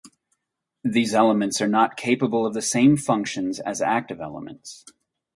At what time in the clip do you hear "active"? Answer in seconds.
3.83-4.19